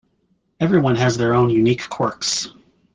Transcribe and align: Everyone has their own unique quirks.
Everyone 0.59 0.95
has 0.95 1.15
their 1.15 1.35
own 1.35 1.51
unique 1.51 1.87
quirks. 1.89 2.47